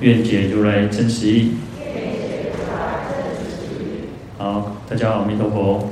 [0.00, 1.52] 愿解如来真实义。
[4.36, 5.88] 好，大家好，阿弥陀佛。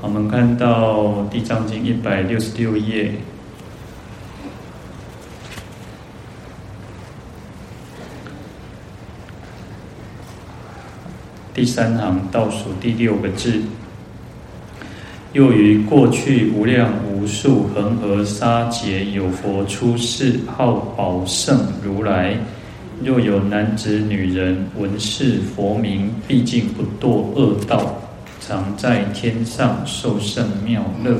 [0.00, 3.14] 我们看到《地藏经》一百六十六页，
[11.52, 13.60] 第三行倒数第六个字。
[15.32, 22.34] 又于过去无量无数恒河沙劫，有佛出世，号宝胜如来。
[23.04, 27.94] 若有男子女人闻是佛名，毕竟不堕恶道，
[28.40, 31.14] 常在天上受胜妙乐。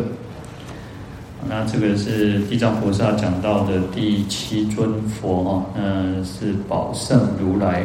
[1.47, 7.85] 那这个是地藏菩萨讲到的第七尊佛哈，嗯，是宝胜如来。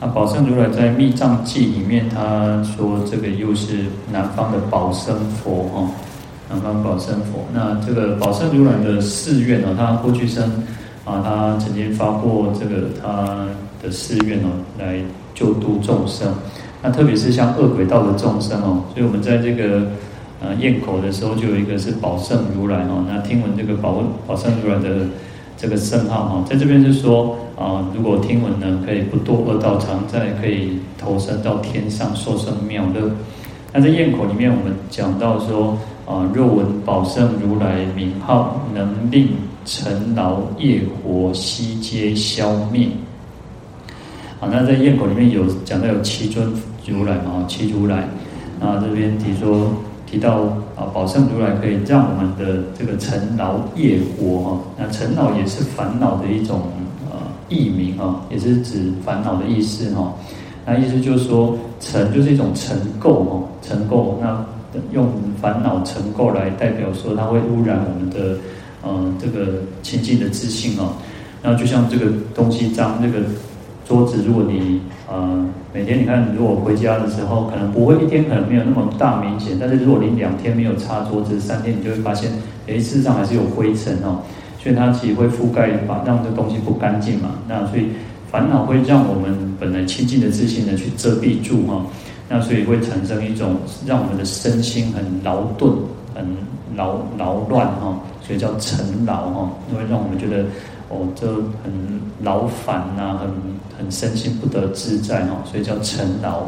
[0.00, 5.90] 那宝胜如来在《密藏记》里面，他说这个又是南方的宝生佛哈，
[6.48, 7.46] 南方宝生佛。
[7.52, 10.44] 那这个宝胜如来的誓愿哦，他过去生
[11.04, 13.46] 啊，他曾经发过这个他
[13.82, 15.00] 的誓愿哦，来
[15.34, 16.34] 救度众生。
[16.82, 19.82] 那特别是像恶鬼道的众生哦，所以我们在这个
[20.40, 23.04] 呃堰口的时候，就有一个是宝圣如来哦。
[23.08, 25.06] 那听闻这个宝宝圣如来的
[25.56, 27.36] 这个圣号哈，在这边是说。
[27.58, 33.10] 啊，如果听闻呢，可以不堕恶道，常在可以投生到天上受生妙乐。
[33.72, 35.76] 那在堰口里面，我们讲到说，
[36.08, 39.28] 啊，若闻宝胜如来名号，能令
[39.66, 42.88] 尘劳业火悉皆消灭。
[44.40, 46.50] 啊，那在堰口里面有讲到有七尊
[46.86, 48.08] 如来嘛，七如来。
[48.58, 49.70] 那这边提说
[50.06, 56.62] 提到啊，宝胜如来可以让我们的这个尘劳业火哈，那尘劳也是烦恼的一种。
[57.50, 60.12] 义名啊，也是指烦恼的意思哈。
[60.66, 64.12] 那意思就是说，尘就是一种尘垢哦，尘垢。
[64.20, 64.44] 那
[64.92, 65.08] 用
[65.40, 68.38] 烦恼尘垢来代表说，它会污染我们的
[68.82, 70.94] 呃这个清净的自信哦。
[71.42, 73.24] 那就像这个东西脏，这个
[73.86, 82.30] 桌子，如果你呃每天你看，如果回家的时候，可能不会一天可能没有那么大明显，但是如果你两天没有擦桌子，三天你就会发现，
[82.66, 84.22] 诶，事实上还是有灰尘哦。
[84.60, 87.30] 所以它其实会覆盖，把让这东西不干净嘛。
[87.48, 87.90] 那所以
[88.30, 91.86] 烦恼会让我们本来清净的自信呢去遮蔽住哈。
[92.28, 93.56] 那所以会产生一种
[93.86, 95.72] 让我们的身心很劳顿、
[96.14, 96.26] 很
[96.76, 97.98] 劳劳乱哈。
[98.22, 100.44] 所以叫尘劳哈，因为让我们觉得
[100.88, 101.26] 哦，这
[101.62, 103.30] 很劳烦呐，很
[103.78, 105.36] 很身心不得自在哈。
[105.44, 106.42] 所以叫尘劳。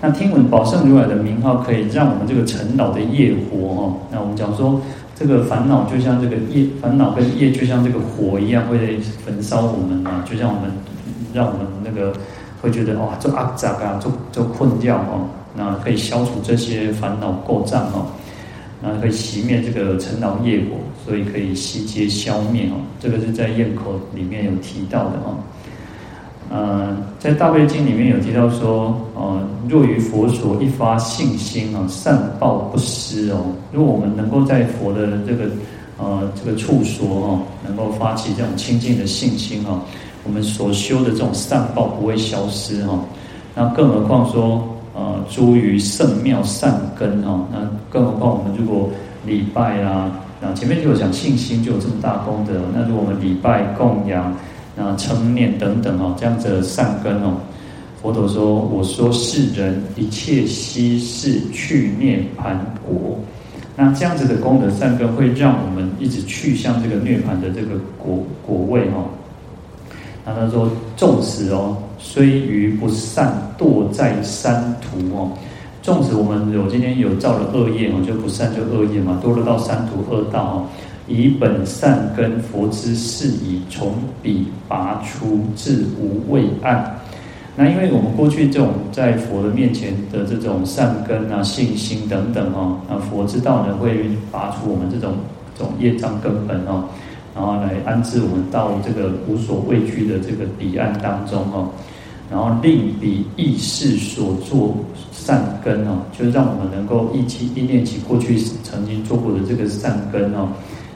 [0.00, 3.94] 那听闻宝圣如来的名号，可以让我们这个尘劳的业火哈。
[4.10, 4.80] 那我们讲说。
[5.14, 10.24] 这个烦恼就像这个业，烦恼跟业就像这个火一样，会焚烧我们啊！
[10.28, 10.72] 就像我们，
[11.32, 12.12] 让我们那个
[12.62, 18.06] 会觉得哇，做阿杂啊，做做困掉哦，那可以消除这些烦恼垢障哦，
[18.80, 22.78] 那可以熄灭这个尘劳业火，所以可以悉皆消灭哦。
[23.00, 25.36] 这个是在堰口里面有提到的哦。
[26.50, 33.38] 呃，在大悲经里面有提到说，呃，若于佛所一发信心啊，善报不失哦。
[33.72, 35.50] 如果我们能够在佛的这个
[35.98, 39.80] 呃这个处所哦，能够发起这种清净的信心哦，
[40.24, 42.98] 我们所修的这种善报不会消失哈。
[43.54, 47.58] 那更何况说，呃，诸于圣妙善根哈，那
[47.90, 48.90] 更何况我们如果
[49.26, 50.10] 礼拜啊，
[50.40, 54.34] 那前面就有讲信心就有这么大功德，那如果我们礼拜供养。
[54.74, 57.34] 那称念等等哦，这样子的善根哦，
[58.00, 63.18] 佛陀说：“我说世人一切悉是去涅槃国。”
[63.76, 69.04] 那这样子的功德善根会让我们一直去向这个涅槃的这个果果位哦。
[70.24, 75.30] 那他说：“纵使哦，虽于不善堕在三途哦，
[75.82, 80.66] 纵使我们有今天有造了恶业哦，就不善就恶业嘛，堕落到三途恶道哦。”
[81.08, 83.92] 以本善根，佛之事以从
[84.22, 86.96] 彼拔出，至无畏岸。
[87.56, 95.14] 那因为我们过去这种在佛的面前的这种善根啊、信心等等哦，那佛知道呢会拔除我们这种
[95.58, 96.84] 这种业障根本哦，
[97.34, 101.68] 然后来安置我们到这个无所畏惧的这个彼岸当中哦，
[102.30, 104.76] 然后令彼意识所作
[105.12, 110.48] 善根哦，就让我们能够忆起忆念起过去曾经做过的这个善根哦。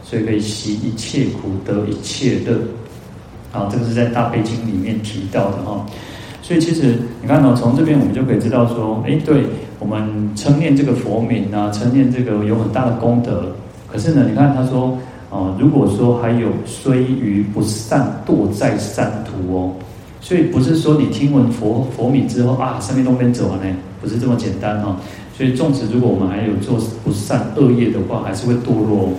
[0.02, 2.56] 所以可以息一切苦，得一切乐。
[3.52, 5.84] 啊，这个是在大悲经里面提到的哈。
[6.42, 9.44] 所以其实你看到从这边我们就可以知道说，哎，对
[9.80, 13.52] 我们称念这个佛名啊，称念这个有很大的功德。
[13.90, 14.96] 可是呢，你看他说，
[15.36, 19.72] 啊，如果说还有虽于不善堕在三途哦，
[20.20, 24.96] 所以不是说你听闻佛佛名之后啊，生命都没走了呢，不是这么简单哈。
[25.36, 29.10] 所以纵使如果我们还有做不善恶业的话，还是会堕落。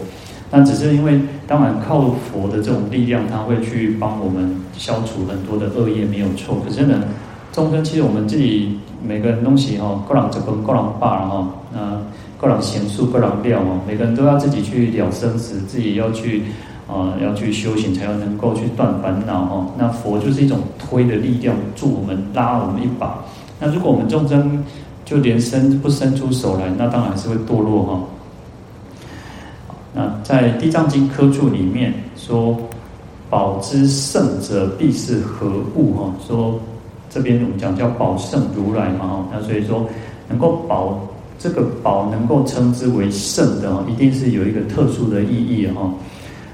[0.50, 6.58] 那只是因为，当然靠佛的这种力量，他会去帮我们消除很多的恶业，没有错。
[6.66, 7.04] 可是呢，
[7.52, 12.02] 众生其实我们自己每个人东西哈，各人这个各人霸了哈，那
[12.40, 16.44] 各人贤术各人料哦，每个人都要自己去了生死，自己要去
[16.88, 19.68] 啊、要去修行，才要能够去断烦恼哈。
[19.78, 23.18] 那佛就是一种推的力量，助我们拉我们一把。
[23.60, 24.64] 那如果我们众生
[25.04, 28.04] 就连伸不伸出手来，那当然是会堕落哈。
[29.94, 32.56] 那在《地藏经》科注里面说，
[33.30, 35.94] 宝之圣者必是何物？
[35.98, 36.60] 哈，说
[37.10, 39.86] 这边我们讲叫宝圣如来嘛，哈，那所以说
[40.30, 40.98] 能够保
[41.40, 45.94] 这个宝能够称之为圣的，哈，一定是有一个特殊的意义，哈。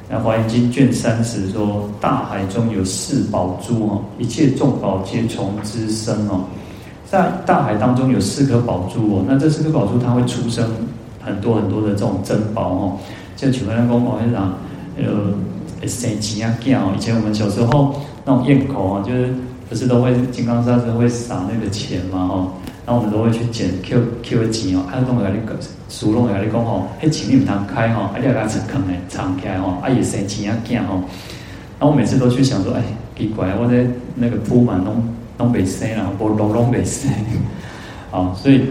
[0.10, 6.44] 那《华严经》卷三十说，大海中有四宝珠，哈，一切众宝皆从之生，哦，
[7.10, 10.70] 在大海当中有四颗宝珠，哦，那这四颗宝珠它会出生
[11.22, 12.98] 很多很多的这种珍宝，哦。
[13.36, 14.54] 就举个例讲，我跟你讲，
[14.98, 16.94] 呃，生钱啊，囝哦。
[16.96, 17.96] 以前我们小时候
[18.26, 19.34] 那种咽口啊，就是
[19.70, 22.52] 不是都会金刚萨是会撒那个钱嘛，吼，
[22.86, 25.56] 然后我们都会去捡 Q Q 的钱哦，啊，拢会跟你讲，
[25.90, 30.96] 书拢会跟你讲吼，迄钱你唔通开吼，啊，你要甲它藏起来，藏起来吼，啊，也生钱啊，囝吼。
[31.80, 32.84] 然后我每次都去想说，哎，
[33.18, 33.86] 奇怪，我在
[34.16, 35.04] 那个铺满拢
[35.38, 37.10] 拢未生啦，无拢拢未生，
[38.12, 38.62] 啊， 所以。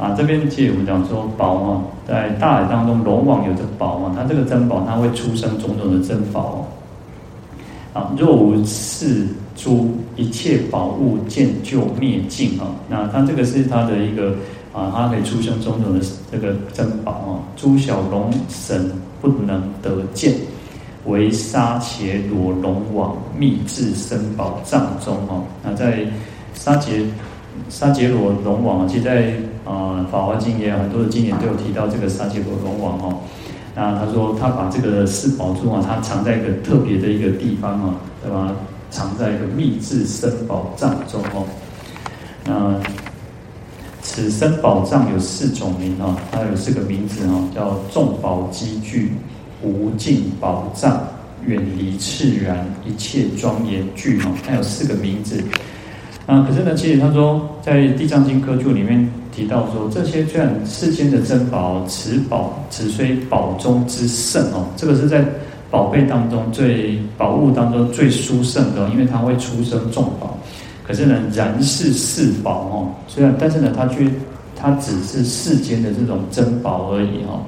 [0.00, 6.66] 啊，这边其实我们讲说宝啊，在大海当中，龙王有着宝嘛，它这个珍宝，它会出生种种的珍宝。
[8.16, 9.26] 若无是
[9.56, 14.34] 诸一切宝物见就灭尽啊，那它这个是它的一个
[14.72, 20.34] 啊，它可以出生种种的这个珍宝啊，诸小龙神不能得见，
[21.06, 25.44] 唯沙伽罗龙王密制生宝藏中哦。
[25.62, 26.06] 那在
[26.54, 26.92] 沙伽
[27.68, 33.18] 沙伽罗龙王，其实在啊，《法华经》也有很多的经典都有提到这个沙伽罗龙王哦。
[33.74, 38.52] 那他说他把这个四宝珠啊，它藏在一个特别的一个地方啊，对吧？
[38.90, 41.46] 藏在一个密制生宝藏中哦。
[42.44, 42.80] 那
[44.02, 49.12] 此生宝藏有四种名哦，它有四个名字哦，叫众宝积聚、
[49.62, 51.06] 无尽宝藏、
[51.46, 55.40] 远离炽然、一切庄严具哦，它有四个名字。
[56.26, 59.08] 啊，可是呢，其实他说在《地藏经》科注里面。
[59.32, 65.24] 提到说，这些虽然世间的珍宝，此宝此虽宝中之圣哦，这个是在
[65.70, 70.36] 宝贝当中最宝物当中最殊胜的，因为它会出生众宝。
[70.86, 74.10] 可是呢，然是四宝哦，虽然但是呢，它却
[74.56, 77.40] 它只是世间的这种珍宝而已哦。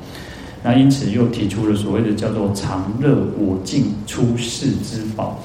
[0.63, 5.37] 那因此又提出了所谓的叫做常乐我净出世之宝。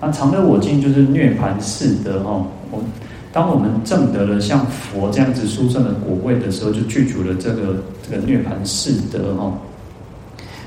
[0.00, 2.80] 那常乐我净就是涅槃四德哦，我。
[3.32, 9.52] 当我们证得了像佛这样子殊胜的果位的时候，就具足了这个这个涅槃四德哈，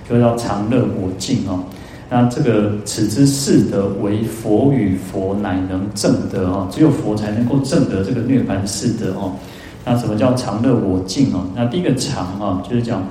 [0.10, 1.62] 就叫常乐我净哈。
[2.10, 9.34] 那这个此之四德为佛与佛乃能证得哈，只有佛才能够证得这个涅槃四德哈。
[9.84, 11.46] 那什么叫常乐我净哦？
[11.54, 13.06] 那第一个常哈，就是讲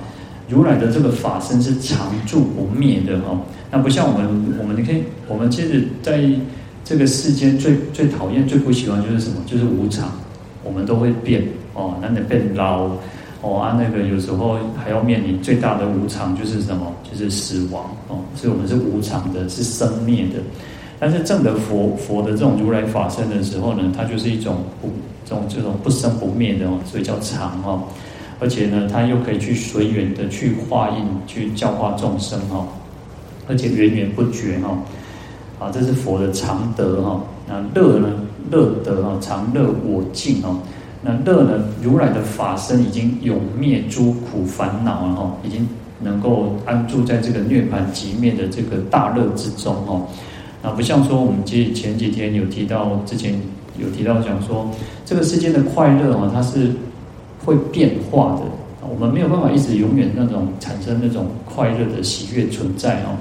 [0.49, 3.39] 如来的这个法身是常住不灭的哈。
[3.69, 6.27] 那不像我们我们你可以我们其实在。
[6.83, 9.37] 这个世间最最讨厌、最不喜欢就是什么？
[9.45, 10.11] 就是无常，
[10.63, 11.41] 我们都会变
[11.73, 12.89] 哦，那你变老
[13.41, 16.93] 哦啊，那个有时候还要面临最大的无常，就是什么？
[17.09, 18.19] 就是死亡哦。
[18.35, 20.41] 所以我们是无常的，是生灭的。
[20.99, 24.89] 但是正的佛佛的这种如来法身的时候呢，它就是一种不
[25.25, 27.83] 这种这种不生不灭的哦，所以叫常哦。
[28.39, 32.67] 而且呢，它又可以去随缘的去化印，去教化众生哦，
[33.47, 34.79] 而且源源不绝哦。
[35.63, 37.21] 啊，这是佛的常德哈。
[37.47, 38.09] 那乐呢？
[38.51, 40.59] 乐德啊，常乐我净哦。
[41.01, 41.63] 那乐呢？
[41.81, 45.65] 如来的法身已经永灭诸苦烦恼了哈，已经
[46.01, 50.01] 能够安住在这个涅槃极灭的这个大乐之中哦。
[50.61, 53.39] 那不像说我们其实前几天有提到，之前
[53.77, 54.69] 有提到讲说，
[55.05, 56.71] 这个世间的快乐啊，它是
[57.45, 58.41] 会变化的。
[58.89, 63.15] 我们没有办法一直永远那种产生那种快乐的喜悦存在哦。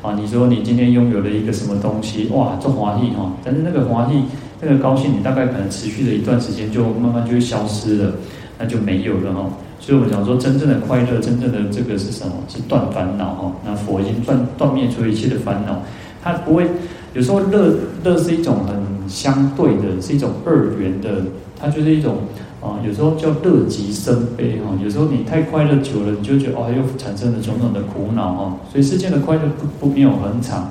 [0.00, 3.32] 啊，你说你今天拥有了一个什么东西，哇，这华丽哈！
[3.44, 4.22] 但是那个华丽，
[4.60, 8.12] 那个高兴，你大概可能持续了一段时间，就慢慢就会消失了，
[8.58, 9.50] 那就没有了哈。
[9.80, 12.32] 所以我们讲说，真正的快乐，真正的这个是什么？
[12.48, 13.52] 是断烦恼哈。
[13.64, 15.82] 那佛已经断断灭出一切的烦恼，
[16.22, 16.68] 他不会，
[17.14, 17.74] 有时候乐
[18.04, 18.76] 乐是一种很
[19.08, 21.22] 相对的，是一种二元的，
[21.60, 22.18] 它就是一种
[22.60, 24.78] 啊，有时候叫乐极生悲哈。
[24.82, 28.56] 有时候你太快乐久了，你就觉得哦，又产生了种种的苦恼哈。
[28.70, 30.70] 所以世间的快乐不不没有恒常。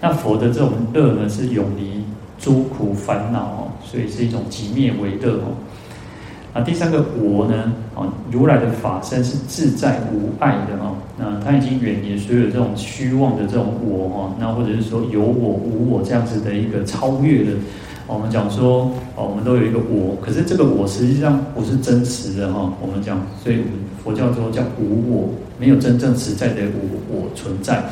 [0.00, 2.04] 那佛的这种乐呢，是永离
[2.38, 5.56] 诸苦烦恼哦，所以是一种寂灭为乐哦。
[6.54, 17.50] 那，第三个我呢，啊，如来的法身是自在无碍的哦，那他已经远离所有这种虚妄的这种我哈，那或者是说有我无我这样子的一个超越的。
[18.08, 22.72] 我们讲说，哦，我们都有一个我，可是这个我实际上不是真实的哈。
[22.80, 23.58] 我们讲，所以
[24.02, 25.28] 佛教说叫无我，
[25.60, 27.84] 没有真正实在的无我存在。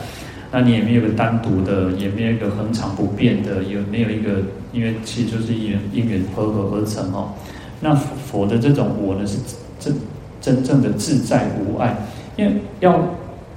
[0.51, 4.41] 那你也没有个单独的，也没有一个恒常不变的，也没有一个，
[4.73, 7.35] 因为其实就是因缘因缘合合而成哈。
[7.79, 9.37] 那佛的这种我呢，是
[9.79, 9.95] 真
[10.41, 11.95] 真正的自在无碍，
[12.37, 12.99] 因为要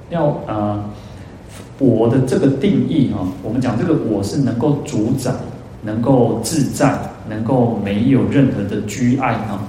[0.09, 0.83] 要啊、呃，
[1.77, 5.31] 我的这个定义哈，我们讲这个我是能够主宰，
[5.81, 6.97] 能够自在，
[7.29, 9.61] 能够没有任何的拘碍啊。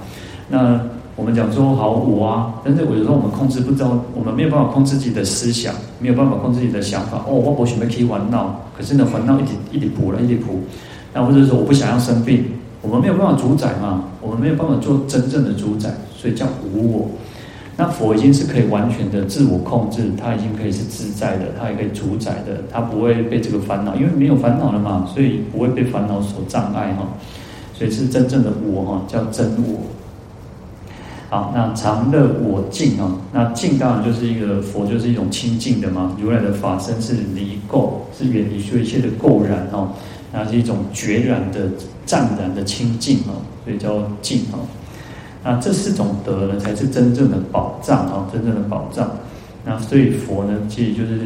[0.49, 0.79] 那
[1.15, 7.17] 我们讲说好我啊，但是有时候我们控制不到，我们没有办法控制自己的思想，没有办法控制自己的想法。
[7.27, 10.59] 哦，我不许没可以烦恼，可是呢，烦恼一直一直补了，一直补。
[11.13, 12.45] 那或者说我不想要生病。
[12.83, 17.07] 我们没有办法主宰嘛，我们没有办法做真正的主宰，所以叫无我。
[17.81, 27.07] 那佛已经是可以完全的自我控制，他已经可以是自在的，他也可以主宰的，他不会被这个烦恼，因为没有烦恼了嘛，所以不会被烦恼所障碍哈。
[27.73, 29.79] 所以是真正的我哈，叫真我。
[31.31, 36.15] 好，那常乐我净啊，那净当然就是一个佛，就是一种清净的嘛。
[36.21, 39.89] 如来的法身是离垢，是远离所有一切的垢染哦。
[40.31, 41.61] 那是一种决然的、
[42.05, 43.33] 湛然的清净啊，
[43.65, 44.61] 所以叫净啊。
[45.43, 49.09] 那这四种德呢，才是真正的宝藏啊，真正的宝藏。
[49.65, 51.21] 那所以佛呢，其实就是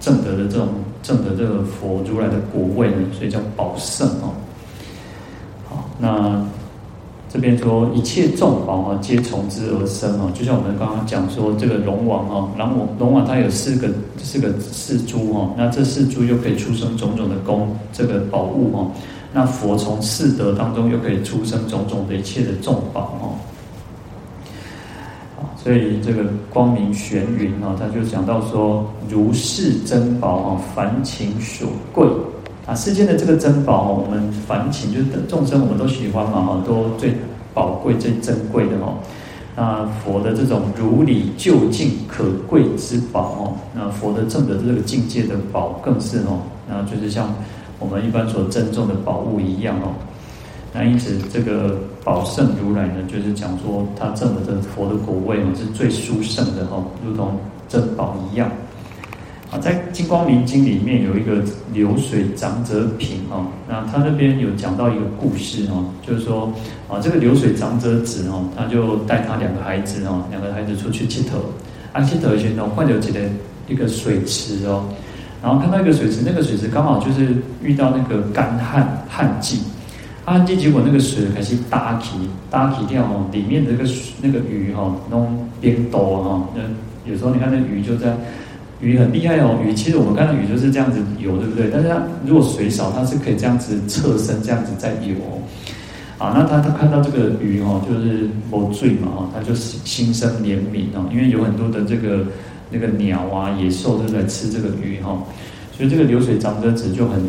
[0.00, 0.68] 正德的这种
[1.02, 4.34] 证得这个佛如来的果位呢，所以叫宝胜哦。
[5.68, 6.44] 好，那。
[7.32, 18.90] 这边说一切众宝啊，皆从之而生啊，就像我们刚刚讲说这个龙王啊，龙王龙王它有四个四个四珠哈，那这四珠又可以出生种种的功，这个宝物哈，
[19.32, 23.38] 那佛从四德当中又可以出生种种的一切的众宝哈，啊，
[25.62, 32.06] 所以这个光明玄云啊，他就讲到说如是珍宝啊，凡情所贵。
[32.66, 37.14] 啊，世间的这个珍宝哈，我们凡情就是众生，我们都喜欢嘛哈，都最
[37.52, 38.94] 宝贵、最珍贵的哈。
[39.56, 47.34] 那佛的这种如理究竟可贵之宝哦，那佛的证得这个境界的宝更是哦，那就是像
[47.78, 49.92] 我们一般所珍重的宝物一样哦。
[50.72, 57.38] 那因此，这个宝胜如来呢，就是讲说他证的这佛的果位是最殊胜的哈，如同
[57.68, 58.50] 珍宝一样。
[59.50, 61.42] 啊，在《金光明经》里面有一个
[61.72, 66.52] 流水长者品哦，那他那边有讲到一个故事哦，就是说
[66.88, 71.36] 啊，这个流水长者子哦，他就带他两个孩子哦，两个孩子出去乞讨，
[71.92, 73.18] 啊，乞讨去呢，换了几个
[73.66, 74.84] 一个水池哦，
[75.42, 79.62] 然后看到一个水池，那个水池刚好就是遇到那个干旱旱季，
[80.30, 82.16] 旱季结果那个水开始大起
[82.50, 83.90] 大起掉哦，里面的那个
[84.22, 86.62] 那个鱼哈，弄变多哈，那
[87.10, 88.16] 有时候你看那鱼就在。
[88.82, 91.68] 鱼很厉害哦，鱼其实我们看到鱼就是这样子游，对不对？
[91.70, 95.14] 但是它如果水少，它是可以这样子侧身这样子在游。
[96.16, 102.24] 啊，那他他看到这个鱼哦，就是不醉嘛哈，他就心生怜悯哦，因为有很多的这个
[102.70, 105.24] 那个鸟啊、野兽都在吃这个鱼哈，
[105.76, 107.20] 所以这个流水长者子就很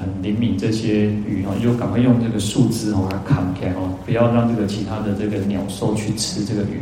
[0.00, 6.80] 很灵敏这些鱼哈，就赶快用这个树枝哦，把它砍开哦，不要让这个其他的这个鸟兽去吃这个鱼，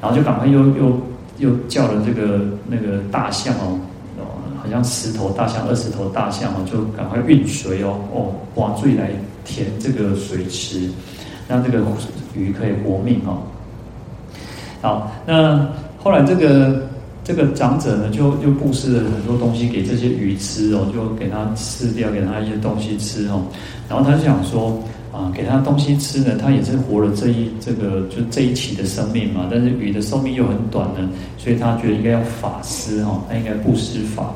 [0.00, 1.00] 然后就赶快又又。
[1.38, 3.78] 又叫了这个那个大象哦，
[4.16, 4.24] 哦，
[4.56, 9.10] 好像十头大象、二十头大象哦，就赶快运水哦，哦，划水来
[9.44, 10.88] 填这个水池，
[11.46, 11.84] 让这个
[12.34, 13.42] 鱼可以活命哦。
[14.80, 15.68] 好，那
[16.02, 16.88] 后来这个
[17.26, 23.42] 这个长者呢，就又布施了很多东西给这些鱼吃哦，就给它吃掉，给它一些东西吃哦，
[23.88, 24.80] 然后他就想说。
[25.12, 29.48] 啊，给他东西吃呢，他也是活了这一这个就这一期的生命嘛。
[29.50, 34.34] 但是鱼的寿命又很短呢，所以他觉得应该要法施哈，他应该布施法。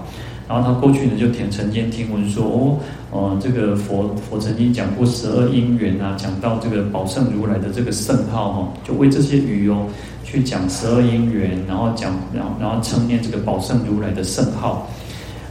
[0.48, 2.78] 然后他过去呢就听曾经听闻说哦，
[3.12, 9.86] 呃，这个佛佛曾经讲过十二因缘啊，讲到这个宝胜如来的这个圣号哈，就为这些鱼哦
[10.30, 14.86] 去讲十二因缘，然后讲然后然后称念这个宝圣如来的圣号，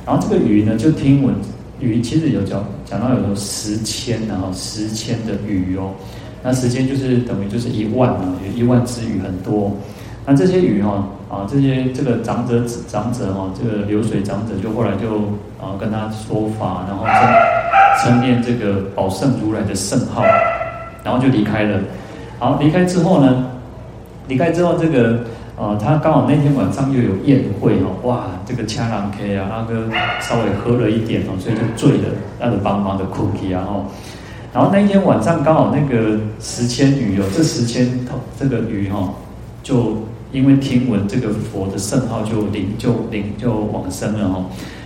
[0.05, 1.35] 然后这个鱼呢就听闻。
[1.81, 5.91] 鱼其实有讲讲到有十千，然后十千的鱼哦，
[6.43, 9.71] 那十千就是等于就是一万啊，有一万只鱼很多。
[10.25, 15.19] 那这些鱼哈，啊，这些这个长者长者哈，这个流水长者就后来就
[15.59, 20.21] 啊跟他说法，然后称称念这个宝圣如来的圣号，
[21.03, 21.79] 然后就离开了。
[22.39, 23.45] 好，离开之后呢，
[24.29, 25.19] 离开之后这个。
[25.61, 29.89] 呃，他刚好那天晚上又有宴会哦，哇，这个掐郎 K 啊，阿哥
[30.21, 32.07] 稍微喝了一点哦，所以就醉了，
[32.39, 33.67] 那个帮忙的 cookie 啊，
[34.53, 39.13] 然后那一天晚上刚好那个十千余哦，这十千头这个鱼哈，
[39.61, 39.97] 就
[40.31, 44.45] 因为听闻这个佛的圣号就领就领就往生了哈，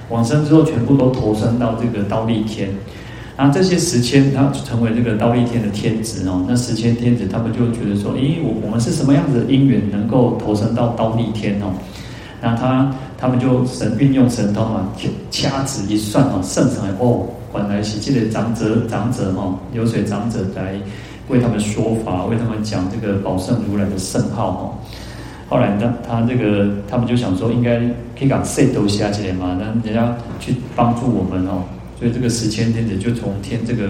[0.09, 2.69] 往生之后全部都投生到这个忉利天。
[3.35, 6.45] 然后这些十千，他成为这个刀利天的天子哦。
[6.47, 11.73] 那十千天子，他们就觉得说，咦，我我们是什么样子的因缘，能够投生到刀利天哦？
[12.39, 14.87] 那他他们就神运用神通啊，
[15.31, 20.75] 掐指一算哦，圣上哦，本来是这的长者长者哈，流水长者来
[21.29, 24.61] 为他们说法，为他们讲这个宝圣如来的圣号哦。
[25.49, 27.79] 后来呢，他这个他们就想说，应该
[28.17, 31.63] 可以讲谁都下起来嘛，让人家去帮助我们哦。
[32.03, 33.87] 所以这个十千天子就从天这个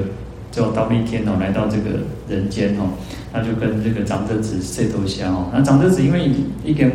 [0.51, 1.97] 叫忉利天哦，来到这个
[2.29, 2.85] 人间哦，
[3.33, 6.29] 那就跟这个长者子赛头香哦，那长者子因为
[6.63, 6.91] 一根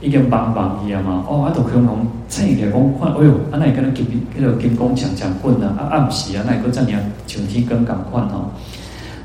[0.00, 4.04] 一根棒棒一样嘛，哦，阿斗可能趁一个光看，哎呦，阿那也跟他金
[4.36, 8.50] 那个金光强强棍啊，啊暗时啊，那也个这样求天更赶快哦，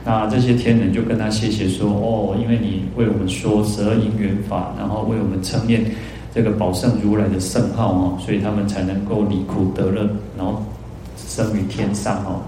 [0.06, 5.84] 那这些天人就跟他谢谢说，哦，因为你为我们说十二因缘法，然后为我们称念
[6.32, 10.62] 这个宝圣如来的圣号哦，所以他们才能够离苦得乐，然后。
[11.34, 12.42] 生于天上哦，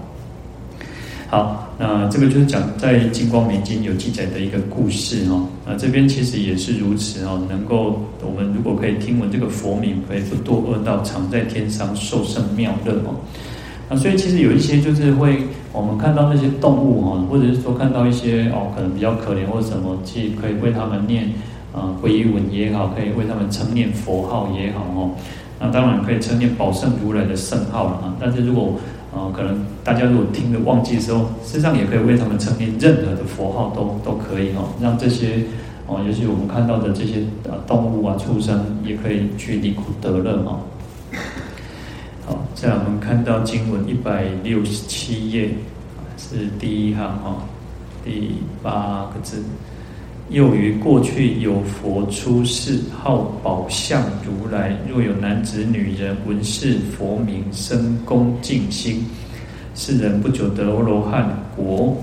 [1.28, 5.44] 好，那这个就是讲在《金光明经》有记载的一个故事哦。
[5.66, 13.16] 那这边其实也是如此哦，能够我们如果可以听闻这个佛名，可以不堕恶道，常在天上受胜妙乐哦。
[13.90, 21.24] 那所以其实有一些就是会，我们看到那些动物哈，或者是说看到一些哦，可能比较可怜或者什么，其实可以为他们念
[21.74, 25.10] 啊皈依文也好，可以为他们称念佛号也好哦。
[25.58, 28.14] 那当然可以称念宝圣如来的圣号了啊！
[28.20, 28.74] 但是如果
[29.14, 35.44] 呃可能大家如果听了忘记的时候，实上也可以为他们称念任何的佛号都都可以哦，让这些
[35.86, 40.60] 哦，尤其我们看到的这些呃动物啊、畜生，也可以去离苦得乐哦。
[42.26, 45.50] 好，再来我们看到经文一百六十七页，
[46.18, 47.36] 是第一行哈，
[48.04, 49.42] 第八个字。
[50.30, 54.76] 又于过去有佛出世，号宝相如来。
[54.88, 59.06] 若有男子女人闻是佛名，生恭敬心，
[59.76, 61.96] 是人不久得阿罗汉果。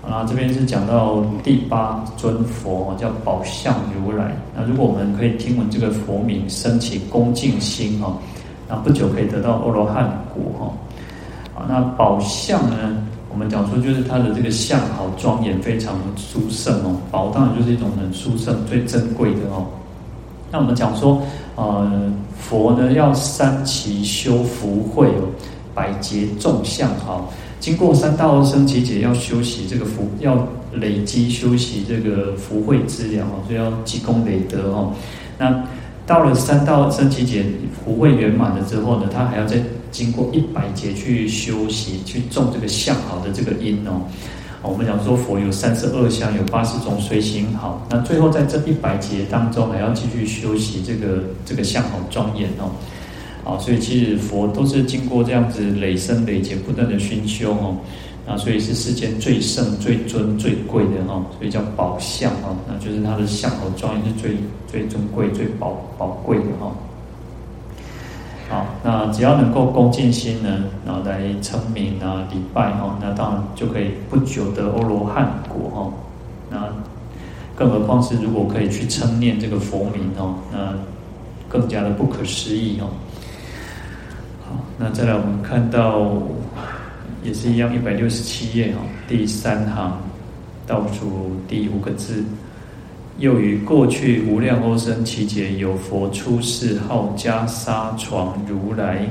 [0.00, 4.34] 啊，这边是讲到第八尊佛，叫宝相如来。
[4.56, 8.18] 那如果我们可以听闻这个佛名，生起恭敬心哈，
[8.66, 11.60] 那不久可以得到阿罗汉果哈。
[11.60, 13.06] 啊，那宝相呢？
[13.34, 16.96] 我们讲说，就是他的这个相好庄严，非常殊胜哦。
[17.10, 19.66] 宝当然就是一种很殊胜、最珍贵的哦。
[20.52, 21.20] 那我们讲说，
[21.56, 25.26] 呃，佛呢要三期修福慧哦，
[25.74, 27.28] 百劫种相好。
[27.58, 34.92] 经过三到二生期劫，要修习这个福，要累积修习这个福慧资粮哦，所以要积功累德哦。
[35.36, 35.50] 那
[36.06, 37.44] 到了三到二生期劫，
[37.84, 39.62] 福慧圆满了之后呢，他还要再。
[39.94, 44.02] 经过一百劫去修习，去种这个相好的这个因哦。
[44.60, 47.86] 我们讲说佛有三十二相，有八十种随行好。
[47.88, 52.72] 那最后在这一百劫当中，还要继续修习这个这个相好庄严哦。
[53.44, 57.76] 啊，所以其实佛都是经过这样子累生累劫不断的熏修哦。
[58.26, 62.56] 啊，所以是世间最盛、最尊、最贵的哈，所以叫宝相哦。
[62.66, 66.72] 那就是他的相和庄严是最最尊贵、最宝宝贵的哈。
[68.48, 75.92] 好，那只要能够恭敬心呢，然后来称名啊、礼拜哈，那当然就可以不久得阿罗汉果哈。
[76.50, 76.68] 那
[77.56, 80.74] 更何况是如果可以去称念这个佛名哦，那
[81.48, 82.88] 更加的不可思议哦。
[84.46, 86.12] 好，那再来我们看到
[87.24, 89.98] 也是一样，一百六十七页哈，第三行
[90.66, 92.22] 倒数第五个字。
[93.18, 99.08] 又于过去无量欧生期劫，有佛出世，号袈裟床如来。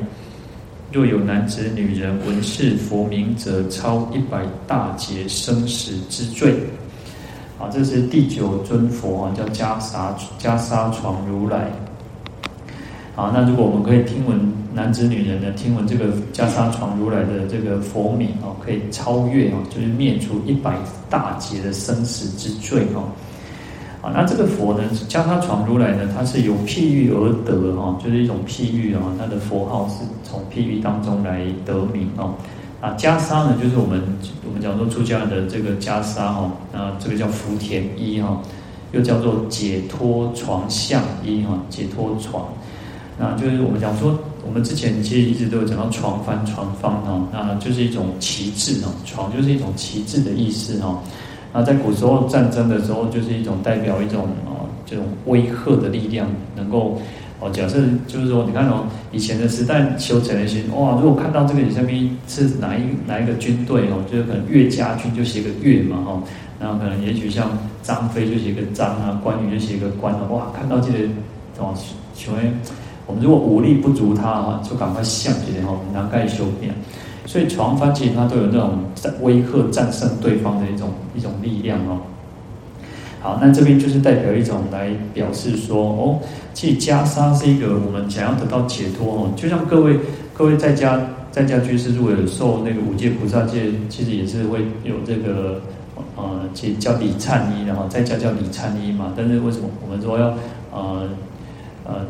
[0.92, 6.54] 若有男子女人闻是佛名，者超一百大劫生死之罪。
[7.58, 11.72] 啊，这是第九尊佛啊，叫袈裟袈裟床如来。
[13.16, 14.40] 好，那如果我们可以听闻
[14.74, 20.76] 男子女人呢，听闻这个袈裟床如来的这个佛名哦，可以超越哦，就是灭除一百
[21.10, 23.10] 大劫的生死之罪哦。
[24.02, 32.34] 啊，那这个佛呢，袈裟床如来呢，它是由譬喻而得哦，就是一种譬喻哦，它的佛号是从譬喻当中来得名哦。
[32.82, 34.02] 啊，袈裟呢，就是我们
[34.46, 38.42] 我们讲说出家的这个袈裟哈，那这个叫福田衣哈，
[38.92, 42.46] 又叫做解脱床相依哈，解脱床，
[43.18, 51.02] 那就是我们讲说，我们之前其实一直都有讲到床翻、床方哈，那就是一种旗帜哈，床就是一种旗帜的意思哈。
[51.54, 57.00] 那在古时候战争的时候，就是一种代表一种啊这种威吓的力量，能够。
[57.40, 57.78] 哦，假设
[58.08, 66.24] 就是说，你看哦，以前的时代修成的心哇，如果看到这个下面是哪一哪一个军队哦，就是可能岳家军就写个岳嘛哈，
[66.58, 67.50] 然后可能也许像
[67.82, 71.00] 张飞就写个张啊，关羽就写个关啊，哇，看到这个
[71.58, 71.76] 哦，
[72.16, 72.46] 请问
[73.06, 76.74] 我们如果武力不足他哈，就赶快向起来哈，难盖修变。
[77.26, 78.80] 所以床幡其实它都有那种
[79.22, 82.00] 威吓、战胜对方的一种一种力量哦。
[83.22, 86.20] 好，那这边就是代表一种来表示说，哦，
[86.54, 89.98] 其实袈裟是一个我们想要得到解脱哦，就像各位
[90.34, 91.00] 各位在家
[91.32, 95.62] 在家居士，如果有受那个五戒菩萨戒，其实也是会有这个
[96.18, 99.14] 呃，其实叫礼忏衣，然后在家叫礼忏衣嘛。
[99.16, 100.34] 但是为什么我们说要
[100.74, 101.08] 呃
[101.86, 102.06] 呃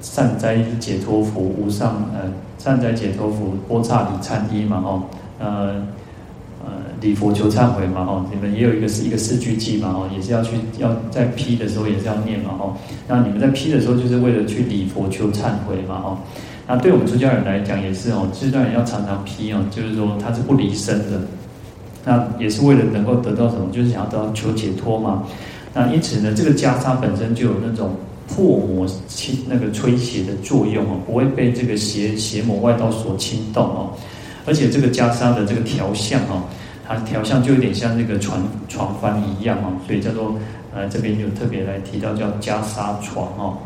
[0.00, 5.02] 善哉解脱福，无上呃善哉解脱福，波刹礼忏衣嘛，哦
[5.38, 5.46] 呃
[6.64, 6.72] 呃。
[7.00, 12.74] 礼佛求忏悔嘛，哦，你们也有一个是一个四句偈嘛，哦，也是要去要在批的时候也是要念嘛，哦。
[13.06, 16.18] 那你们在批的时候，就是为了去礼佛求忏悔嘛，哦。
[16.66, 21.20] 那对我们出家人来讲也是哦，出家人要常常批哦，就是说他是不离身的，
[22.04, 25.22] 那也是为了能够得到什么，就是想要得到求解脱嘛。
[25.72, 27.92] 那因此呢，这个袈裟本身就有那种
[28.28, 33.90] 破魔侵那个吹邪的作用哦，不会被这个邪邪魔外道所侵动哦。
[34.46, 36.42] 而且这个袈裟的这个条相哦。
[36.90, 40.34] 它条相就有点像那个船船帆一样哦，所以叫做
[40.74, 43.58] 呃这边就特别来提到叫袈裟床哦。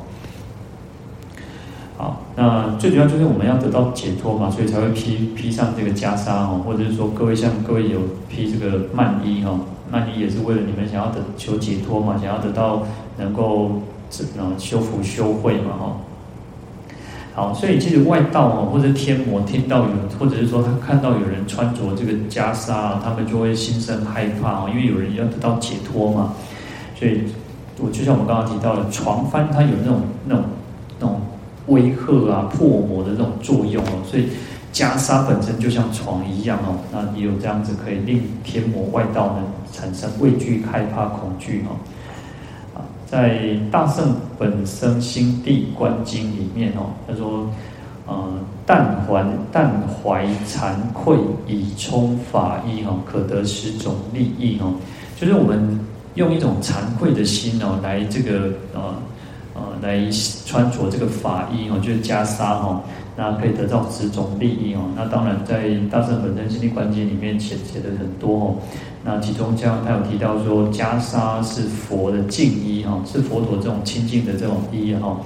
[1.97, 9.61] 好，那最主要就是我们要得到解脱嘛，所以才会披披上这个袈裟哦，或者是说各位像各位有披这个縵衣哦，
[9.93, 12.83] 縵衣也是为了你们想要得求解脱嘛，想要得到
[13.19, 13.81] 能够
[14.39, 15.97] 呃修福修慧嘛哈。
[17.35, 26.35] 好，所以其实外道哦，或者天魔听到有，或者是说他看到有人穿着这个袈裟，他们就会心生害怕哦，因为有人要得到解脱嘛。
[26.95, 27.23] 所以，
[27.81, 30.45] 我就像我们刚刚提到的，床幡它有那种那种
[31.01, 31.21] 那种
[31.69, 34.05] 威吓啊、破魔的那种作用哦。
[34.05, 34.29] 所以，
[34.71, 41.81] 袈裟本身就像床一样哦，那也有这样子可以令天魔外道呢产生畏惧、害怕、恐惧哦。
[43.13, 43.39] 在
[43.71, 47.47] 《大圣本身心地观经》里面哦，他说
[48.09, 48.33] ：“呃，
[48.65, 49.23] 但怀
[49.53, 54.73] 但怀惭愧以充法衣哦，可得十种利益哦。
[55.21, 55.79] 就是我们
[56.15, 58.95] 用一种惭愧的心哦，来这个呃
[59.53, 60.09] 呃来
[60.47, 62.81] 穿着这个法衣哦，就是袈裟哦，
[63.17, 64.81] 那可以得到十种利益哦。
[64.97, 68.57] 那当然，在《大圣本生心地观经》里面写写的很多哦。”
[69.05, 75.19] 那其中像，他有提到说，袈裟是佛的净衣哈，是佛陀这种清净的这种衣哈。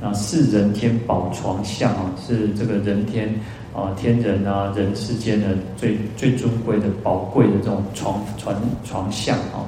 [0.00, 3.34] 那是人天宝床相啊，是这个人天
[3.74, 9.64] 啊天人啊人世间的最最尊贵的宝贵的这种床床床相啊。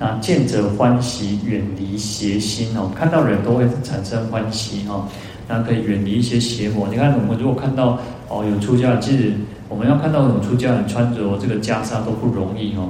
[0.00, 5.08] 那见者欢喜，远离邪心哦，看到人都会产生欢喜哈。
[5.48, 6.86] 那可以远离一些邪魔。
[6.88, 9.32] 你看我们如果看到哦有出家人，其实。
[9.70, 12.88] 我们要看到有出家人穿着这个袈裟都不容易哦。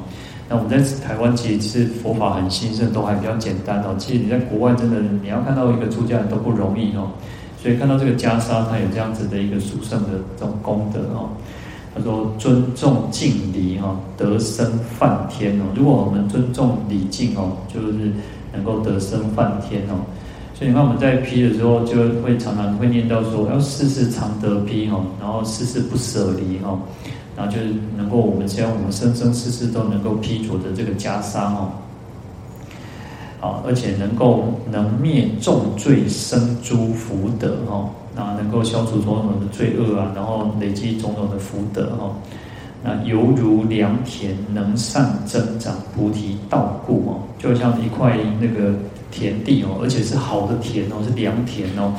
[0.48, 3.96] 那我们在台湾其实是佛法很兴盛，都还比较简单哦。
[3.98, 7.10] 其实你在国外真的你要看到一个出家人都不容易哦。
[7.60, 11.28] 所以看到这个袈裟，它有这样子的一个殊胜的这种功德哦。
[11.96, 14.64] 他说尊重敬礼哈，得生
[14.96, 15.64] 梵天哦。
[15.74, 18.12] 如果我们尊重礼敬哦，就是
[18.52, 19.98] 能够得生梵天哦。
[20.58, 26.76] 所以你看我们在披的时候，就会常常会念到说，要世世常得披哈，然后世世不舍离哈，
[27.36, 31.70] 然后就是能够我们希望我们生生世世都能够披着的这个袈裟哦，
[33.38, 42.12] 好，而且能够能灭重罪生诸福德哈，那能够消除种种的罪恶啊，然后累积种种的福德哈，
[42.82, 48.74] 那犹如良田能善增长菩提道故哦，就像一块那个。
[49.10, 51.92] 田地哦，而且是好的田哦，是良田哦。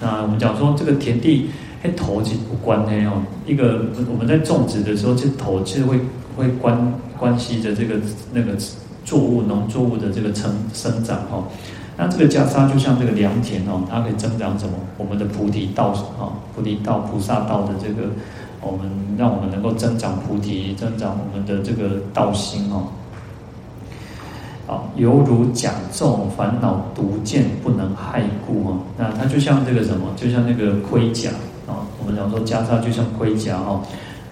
[0.00, 1.48] 那我们讲说这个田地，
[1.82, 3.22] 哎，头其实不关的哦。
[3.46, 5.98] 一个我们在种植的时候，这头其实会
[6.36, 7.96] 会关关系着这个
[8.32, 8.56] 那个
[9.04, 11.44] 作物农作物的这个成生长哦。
[11.96, 14.72] 那这个袈裟就像这个良田哦，它可以增长什么？
[14.98, 18.08] 我们的菩提道啊，菩提道菩萨道的这个，
[18.60, 22.88] 我们让我们能够增长菩提，增长我们的这个道心哦。
[24.66, 28.74] 啊，犹如甲胄，烦恼毒箭不能害故。
[28.96, 31.30] 那它就像这个什么，就像那个盔甲
[31.66, 31.84] 啊。
[32.00, 33.80] 我们讲说袈裟就像盔甲哈。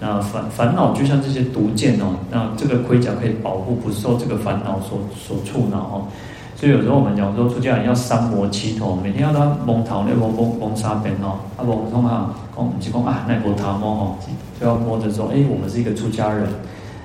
[0.01, 6.09] 那烦烦恼就像这些毒箭哦，那这个盔甲可以保护，不受这个烦恼所所触恼哦。
[6.57, 14.19] 所以有时候我们讲说，出家人要三摩七头，每天要他蒙头那蒙蒙蒙沙边哦，啊蒙通哈，讲是讲啊，那摩他摸吼，
[14.61, 16.49] 就要摸着说，哎，我们是一个出家人，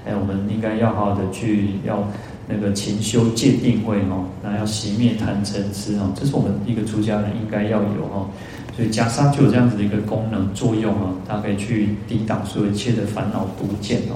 [0.08, 2.04] 哎，我们应该要好好的去要
[2.48, 8.28] 那个勤修戒定慧哦，那要熄灭贪嗔痴哦，这是我们一个出家人应该要有哦。
[8.76, 14.16] 所以袈裟就有这样子的一个功能作用啊，它可以去抵挡所有一切的烦恼毒箭哦。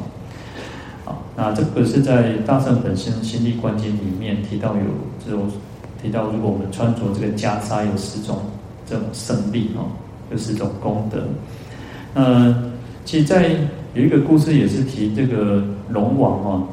[1.04, 4.82] 好，那这个是在《大圣本身心地观经》里面提到有
[5.26, 5.52] 这种
[6.02, 8.38] 提到，如果我们穿着这个袈裟，有十种
[8.86, 9.90] 这种胜利哦，
[10.32, 11.24] 有十种功德。
[12.14, 12.72] 呃，
[13.04, 13.50] 其实，在
[13.96, 16.68] 有一个故事也是提这个龙王哦。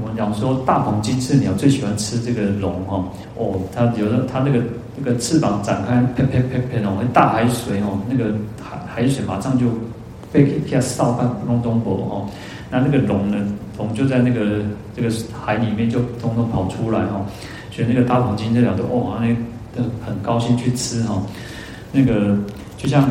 [0.00, 3.04] 我们讲说大鹏金翅鸟最喜欢吃这个龙哈
[3.36, 4.62] 哦，它有的它那个
[4.96, 9.66] 那个翅膀展开，啪啪啪啪哦，大海水哦，那个海海水马上就
[10.32, 12.28] 被一下扫到龙中国哦，
[12.70, 13.36] 那那个龙呢，
[13.78, 14.62] 龙就在那个
[14.96, 17.24] 这个海里面就通通跑出来哦，
[17.70, 19.28] 所以那个大鹏金翅鸟都哦，那
[19.76, 21.22] 都很高兴去吃哈，
[21.92, 22.36] 那个
[22.76, 23.08] 就像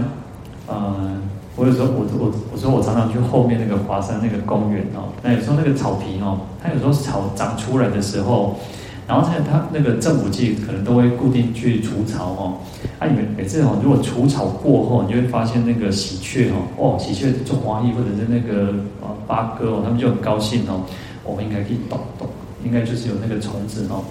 [0.67, 1.17] 呃。
[1.55, 8.57] 我有时候，我我我说我常常去后面那个华山那个公园哦，那有时候那个草皮哦，它有时候草长出来的时候，
[9.07, 12.57] 然后在它那个正午季可能都会固定去除草哦。
[12.97, 20.81] 啊，你们每次哦，如果除草过后，你就会发现那个喜鹊哦，哦，喜鹊做花艺或者是那个啊八哥哦，他们就很高兴哦。
[21.23, 22.27] 我们应该可以懂懂，
[22.65, 24.03] 应该就是有那个虫子哦。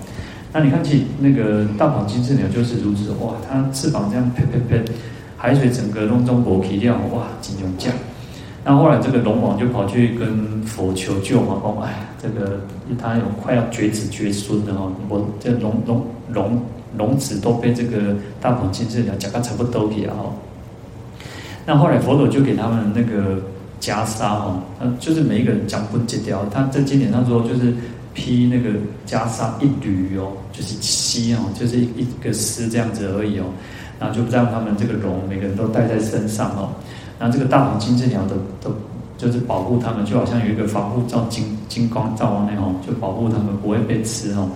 [0.53, 4.81] 那你看起那个大鹏金翅鸟就是如此哇，它翅膀这样啪啪啪。
[5.43, 7.91] 海水整个龙中国起掉，哇，金牛价。
[8.65, 12.61] 那后来这个龙王就跑去跟佛求救嘛，讲哎，这个
[12.97, 16.63] 他有快要绝子绝孙的哦，我这龙龙龙
[16.97, 20.15] 龙子都被这个大鹏金翅鸟夹个差不多去啊。
[21.67, 23.43] 那后来佛陀就给他们那个
[23.81, 24.63] 袈裟哦，
[25.01, 26.47] 就是每一个人讲不截掉。
[26.53, 27.75] 他在经典上说，就是
[28.15, 28.79] 披那个
[29.09, 33.47] 袈裟一缕哦，就是丝哦，就是一个丝这样子而已哦。
[34.03, 36.71] 然后就让他们这个龙每个人都带在身上哦，
[37.21, 38.75] 然后这个大鹏金翅鸟都都
[39.17, 44.49] 就是保护他们，就好像有一个防护罩金金光罩那种，就保护他们不会被吃哦。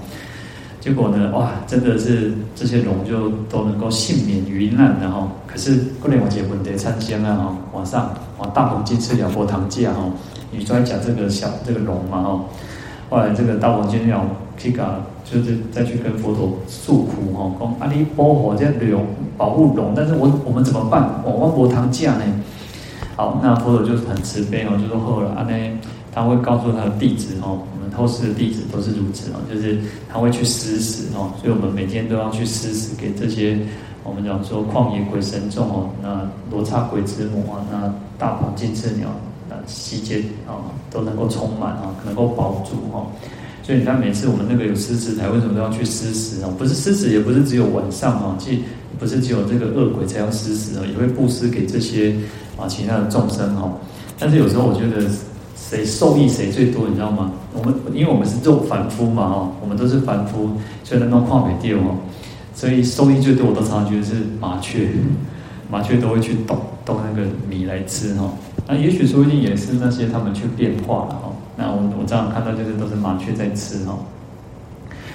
[0.80, 5.28] 结果呢，哇，真的是这些龙就都能够幸免于难的哈。
[5.46, 10.11] 可是过年我结婚得参香啊哦，晚上哇大鹏金翅鸟佛堂架哦，
[10.50, 12.40] 你专讲这个小这个龙嘛哈。
[13.09, 14.24] 后来这个大鹏金翅鸟
[14.57, 14.85] 去搞。
[15.29, 19.05] 就是再去跟佛陀诉苦哦，讲阿弥保护这龙
[19.37, 21.21] 保护龙，但是我我们怎么办？
[21.25, 22.23] 我我佛堂架呢？
[23.16, 25.77] 好，那佛陀就是很慈悲哦，就说后来阿弥
[26.14, 33.59] 他会告诉他的弟子哦，我们后世的弟子都是如此哦，就是他会去施食哦，所以我们每天都要去施食给这些
[34.05, 39.09] 我们讲说旷野鬼神众哦，那罗刹鬼之母啊，那大鹏金翅鸟，
[39.51, 40.55] 那悉皆啊
[40.88, 43.05] 都能够充满啊，能够保住哈。
[43.66, 46.55] 所以你看，每次我们那个有施食台，为什么都要去施食哦？
[46.57, 48.62] 不是施食，也不是只有晚上哦，即
[48.96, 52.14] 不是只有这个恶鬼才要施食哦，也会布施给这些
[52.57, 53.72] 啊其他的众生哦。
[54.20, 55.11] 但是有时候我觉得，
[55.57, 57.33] 谁受益谁最多，你知道吗？
[57.55, 60.48] 我们因为我们是做凡夫嘛哦，我们都是凡夫，
[60.85, 61.96] 所以能够旷美掉哦，
[62.55, 64.90] 所以受益最多，我都常常觉得是麻雀，
[65.68, 68.33] 麻雀都会去动动那个米来吃哈。
[68.68, 71.25] 那也许说不定也是那些他们去变化了哈。
[71.57, 73.99] 那我我这样看到就是都是麻雀在吃哈，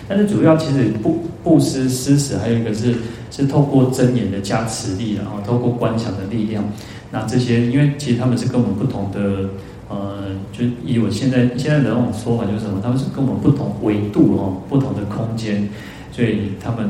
[0.08, 2.96] 但是主要其实布布施施食还有一个是
[3.30, 6.64] 是透过真言的加持力，然后透过观想的力量，
[7.12, 9.50] 那这些因为其实他们是跟我们不同的
[9.88, 15.70] 呃，就以我现在现在的那种说法就是什么，他们是跟我们不同维度哦，不同的空间，
[16.12, 16.90] 所以他们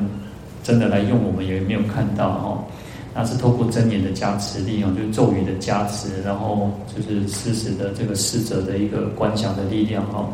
[0.63, 2.63] 真的来用我们也没有看到哈。
[3.13, 10.25] 那是透过真言的加持力哦，就是咒语的加持，然后就是施食的这个施者的一个观想的力量哈，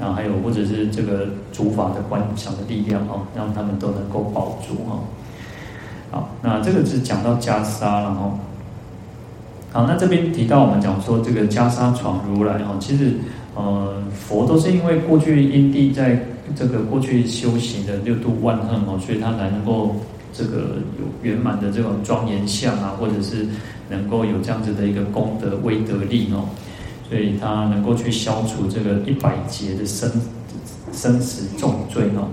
[0.00, 4.98] 然后还有或者是这个主法的观想的力量哈，让他们都能够保住哈。
[6.10, 8.38] 好，那这个是讲到袈裟了哈。
[9.70, 13.12] 好，那这边提到我们讲说这个袈裟闯如来哈，其实
[13.54, 16.20] 呃佛都是因为过去因地在
[16.56, 19.94] 这个过去修行的六度万恨哦，所以他才能够。
[20.38, 23.44] 这个有圆满的这种庄严相啊，或者是
[23.90, 26.46] 能够有这样子的一个功德威德力哦，
[27.10, 30.08] 所以他能够去消除这个一百劫的生
[30.92, 32.28] 生死重罪哦。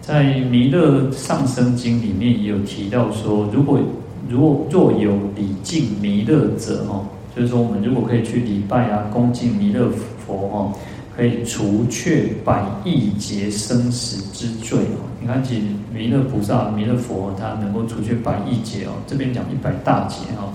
[0.00, 3.78] 在《弥勒上生经》里面也有提到说，如果
[4.26, 7.04] 如果若有礼敬弥勒者哦，
[7.36, 9.90] 就是说我们如果可以去礼拜啊，恭敬弥勒
[10.24, 10.72] 佛哦。
[11.14, 15.04] 可以除却百亿劫生死之罪哦！
[15.22, 15.62] 你看，其
[15.94, 18.90] 弥勒菩萨、弥勒佛，他能够除去百亿劫哦。
[19.06, 20.52] 这边讲一百大劫哈。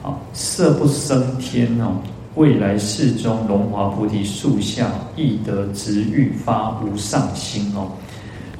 [0.00, 1.96] 好，色不生天哦，
[2.36, 7.90] 未来世中龙华菩提树下，亦得执欲发无上心哦。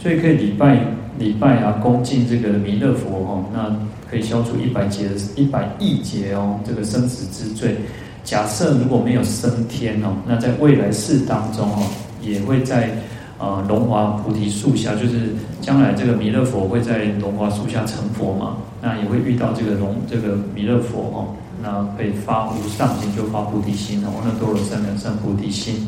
[0.01, 0.85] 所以可以礼拜
[1.17, 3.75] 礼拜啊，恭敬这个弥勒佛哦，那
[4.11, 7.77] 可以消除一百劫一百亿劫哦，这个生死之罪。
[8.25, 11.87] 假设如果没有升天哦，那在未来世当中哦，
[12.21, 12.91] 也会在
[13.39, 25.87] 啊龙华菩提树下，就是将来这个弥勒佛会在龙华树下成佛嘛，那也会遇到这个龙这个弥勒佛哦，那可以发无上心，就发菩提心哦，那多罗三藐三菩提心。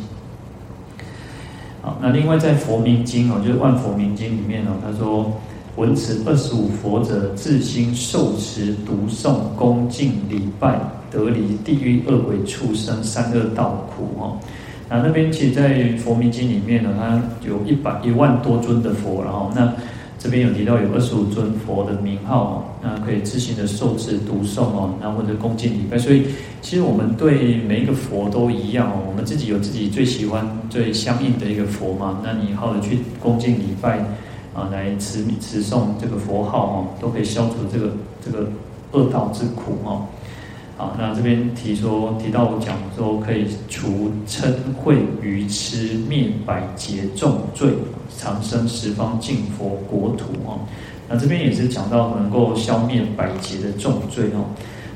[1.82, 5.32] 好，那另外在佛名经哦，就是万佛名经里面哦，他说。
[5.76, 10.80] 闻此二十五佛者，自心受持、读诵、恭敬、礼拜，
[11.10, 14.38] 得离地狱、恶鬼、畜生三恶道苦哦。
[14.88, 19.72] 那那边其实，在佛名经里面呢，它有一百一万多尊的佛，然后那
[20.18, 25.98] 这边有提到有二十五尊佛的名号哦，那可以自行的受持、读诵哦，然后或者恭敬礼拜。
[25.98, 26.26] 所以
[26.62, 34.04] 其实我们对每一个佛都一样哦，我们自己有自己最喜欢、最相应的一个佛嘛，那你好的去恭敬礼拜。
[34.54, 37.92] 啊，来持持诵这个佛号哦，都可以消除这个
[38.24, 38.48] 这个
[38.92, 40.06] 恶道之苦哦。
[40.76, 44.52] 好，那这边提说提到讲说可以除嗔
[44.84, 47.70] 恚愚痴，灭百劫重罪，
[48.16, 50.60] 长生十方净佛国土哦。
[51.08, 54.44] 那这边也是讲到能够消灭百劫的重罪哦。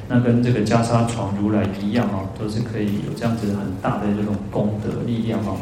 [0.06, 5.56] 那跟这个袈裟床如来一样哦，都是可以有这样子很大的这种功德力量哦。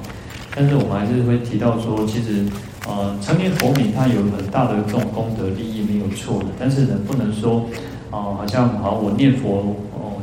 [0.55, 2.45] 但是我们还是会提到说，其实。
[2.89, 6.47] 呃，成年佛名，它有很大的这种功德利益，没有错的。
[6.59, 7.67] 但是呢，不能说，
[8.11, 9.77] 啊、好像好，我念佛，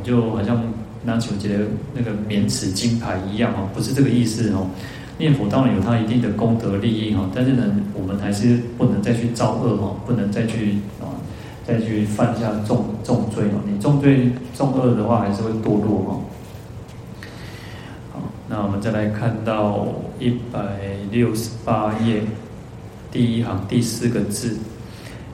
[0.06, 0.62] 就好像
[1.04, 4.68] 拿起我的那个免死金牌一样哦，不是这个意思哦。
[5.18, 11.10] 念佛当然有它一定的功德利益哈，但是呢，我们还是不能再去造恶哈，不能再去啊，
[11.66, 13.58] 再去犯下重重罪哦。
[13.66, 16.20] 你重罪重恶的话，还是会堕落哈。
[18.12, 19.88] 好，那我们再来看到
[20.20, 20.60] 一百
[21.10, 22.22] 六十八页。
[23.12, 24.58] 第一行第四个字，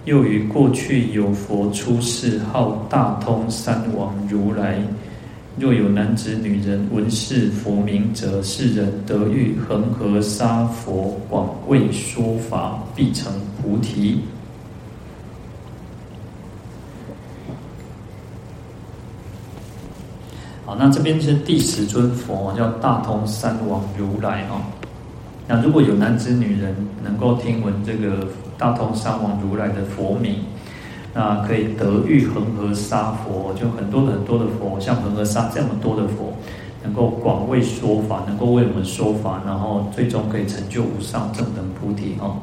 [0.04, 4.78] 又于过去有佛出世，号大通三王如来。
[5.56, 14.20] 若有男子女人闻是佛名者，是人得遇恒河沙佛，广为说法，必成菩提。
[20.64, 24.60] 好，那这边是第十尊佛，叫大通三王如来哈。
[25.46, 28.26] 那如果有男子女人能够听闻这个
[28.58, 30.36] 大通三王如来的佛名，
[31.14, 36.32] 那可以得遇恒河沙佛，就很多很多的佛，像恒河沙这么多的佛，
[36.82, 42.36] 能够广为说法，能够为我们说法，然后最终可以成就无上正等菩提哦。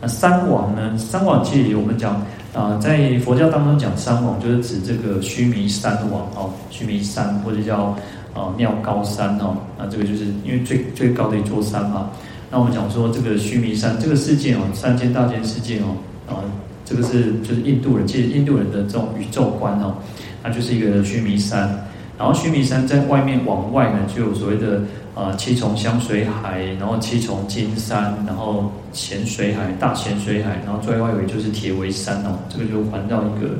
[0.00, 0.96] 那三王呢？
[0.98, 2.22] 三王其实我们讲
[2.54, 7.96] 啊，在佛教当中讲三王，就是指这个须弥山王哦，须弥山或者叫。
[8.36, 12.10] 啊，妙高山哦，那这个就是因为最最高的一座山嘛。
[12.48, 15.96] 那我们讲说这个须弥山，这个世界哦，三千大千世界哦，
[16.28, 16.38] 啊，
[16.84, 19.96] 这个是就是印度人，其实印度人的这种宇宙观哦，
[20.44, 21.86] 那就是一个须弥山。
[22.16, 24.80] 然后须弥山在外面往外呢，就有所谓的
[25.14, 33.50] 啊七重香水海，然后七重金山，然后咸水海、大咸水海，然后最外围就是铁围山哦，这个就环绕一个，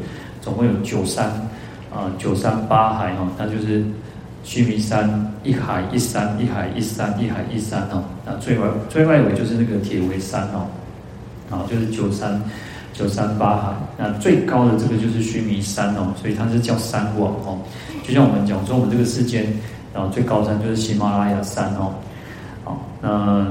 [0.41, 1.27] 总共有九山
[1.93, 3.85] 啊，九山八海哦，那就是。
[4.47, 5.11] 须弥山
[5.43, 8.05] 一海一山，一海一山，一海一山哦。
[8.25, 10.69] 那最外最外围就是那个铁围山哦，
[11.51, 12.41] 然后就是九山
[12.93, 13.73] 九山八海。
[13.99, 17.59] 那最高的这个就是须弥山哦，所以它是叫山王哦。
[18.05, 19.45] 就像我们讲说，我们这个世间
[19.93, 21.93] 然后最高山就是喜马拉雅山哦。
[22.63, 23.45] 好，那。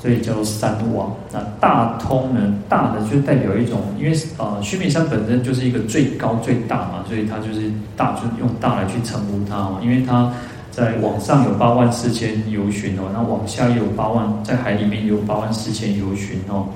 [0.00, 1.12] 所以叫做三王。
[1.32, 2.54] 那大通呢？
[2.68, 9.80] 大的就代表一种，因为呃，须弥山本身就是一个最高最大嘛，所以它就是大，就用大来去称呼它哦。
[9.82, 10.32] 因为它
[10.70, 16.68] 在往上有八万四千游巡哦，那往下也有八万，在海里面有八万四千游巡哦。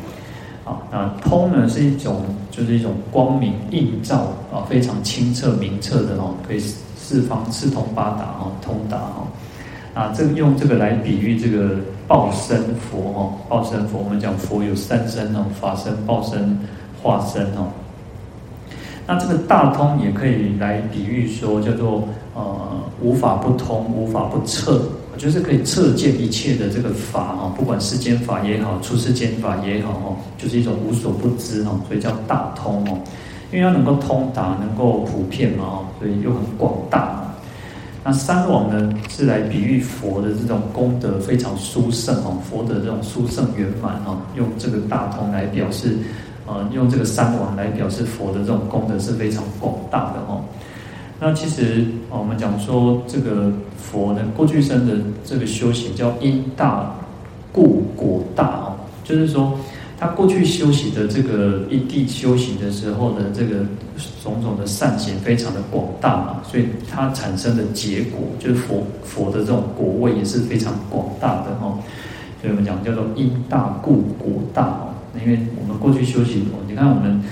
[0.64, 9.26] 啊，那通呢是一种，就是一种光明映照啊，非常清澈明澈的哦，可以四方四通八达哦，通达哦。
[9.94, 16.58] 啊，这个用这个来比喻这个报身佛哦，报身佛，我们讲佛有三身哦，法身、报身、
[17.02, 17.68] 化身哦。
[19.06, 22.44] 那这个大通也可以来比喻说，叫做呃
[23.00, 24.80] 无法不通，无法不彻，
[25.16, 32.98] 就是可以彻见一切的这个法哦，不管世间法也好，出世间法也好哦，就是一种无所不知哦，所以叫大通哦，
[33.52, 37.31] 因为它能够通达，能够普遍嘛哦，所以又很广大。
[38.04, 45.96] 那三王呢，是来比喻佛的这种功德非常殊胜哦，佛的这种殊胜圆满哦，用这个大同来表示
[46.44, 50.42] 呃，用这个三王来表示佛的这种功德是非常广大的哦。
[51.20, 56.92] 那其实我们讲说这个佛呢，过去生的这个修行叫因大
[57.52, 58.74] 故果大哦，
[59.04, 59.56] 就是说
[60.02, 63.64] 他过去修行的这个因地修行的时候的这个
[64.20, 71.78] 种种的善行非常的广大嘛，所以它产生的结果就是佛佛的这种果位也是非常广大的哦。
[72.40, 74.90] 所以我们讲叫做因大故果大哦，
[75.24, 77.22] 因为我们过去修行，你看我们。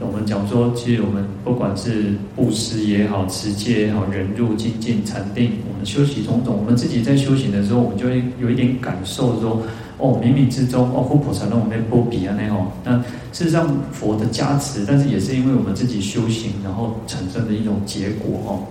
[0.00, 9.60] 我们讲说，其实我们不管是布施也好，持戒也好，忍辱、精进、禅定，我们修习种种，我们自己在修行的时候，我们就会有一点感受说，
[9.98, 12.66] 哦，冥冥之中，哦，佛菩萨让我们波比啊那种。
[12.84, 12.96] 那
[13.32, 18.62] 事实上，佛的加持，但是也是因为我们自己修行，然后产生的一种结果哦。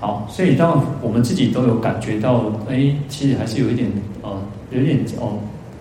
[0.00, 3.90] 好，所以当我们自己都有感觉到，哎，其实还是有一点，
[4.22, 4.30] 呃，
[4.70, 5.38] 有点哦。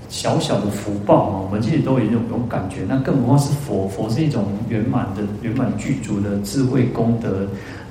[0.07, 2.85] 小小的福报啊，我们自己都有一种感觉。
[2.87, 7.47] 那更何况是佛，佛是一种圆满的、圆满具足的智慧功德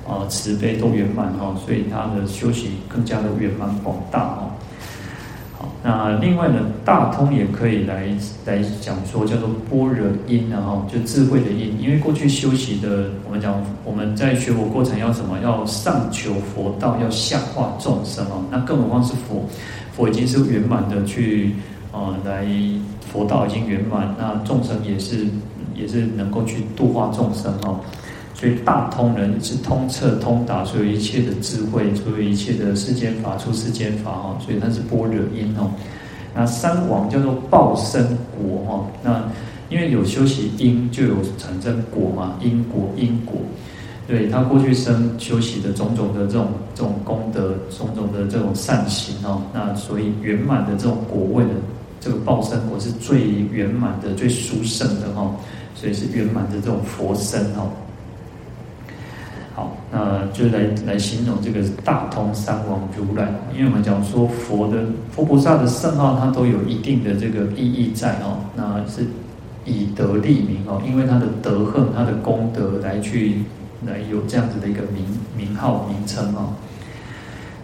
[0.07, 4.47] 啊、呃，慈悲都圆满哈，所以他的修行更加的圆满广大哦。
[5.85, 8.07] 那另外呢，大通也可以来
[8.45, 11.79] 来讲说，叫做般若因然后就智慧的因。
[11.79, 15.37] 因为过去修习的，我们讲我们在学佛过程要什么？
[15.43, 18.43] 要上求佛道，要下化众生哦。
[18.49, 19.45] 那更何况是佛，
[19.95, 21.53] 佛已经是圆满的去。
[21.91, 22.45] 啊，来
[23.09, 25.27] 佛道已经圆满，那众生也是
[25.73, 27.79] 也是能够去度化众生哦，
[28.35, 35.71] 所以大通人是通彻通达所有一切的智慧，所有一切的世间法出世间法哦，所以它是般若因哦。
[36.35, 38.05] 那三王叫做报身
[38.37, 39.23] 果哈，那
[39.69, 43.35] 因为有修习因，就有产生果嘛，因果因果，
[44.05, 51.51] 对他过去生修习的种种的这种这种功德，种种的这种善行哦，那所以圆满的这种果位的。
[52.01, 53.21] 这个报身果是最
[53.51, 55.35] 圆满的、最殊胜的哈，
[55.73, 57.67] 所以是圆满的这种佛身哦。
[59.55, 68.37] 好，那就来来形容这个大通三王如来，因为我们讲说佛的佛菩萨的圣号，它都有一定的这个意义在哦。
[68.53, 69.07] 那是
[69.63, 73.43] 以德立名哦，因为他的德恨、他的功德来去
[73.87, 75.05] 来有这样子的一个名
[75.37, 76.49] 名号名称哦。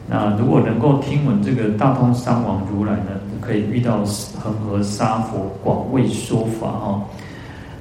[0.07, 3.97] 那如果能够听闻这个大通三王如来呢，可以遇到
[4.41, 7.03] 恒河沙佛广为说法哦。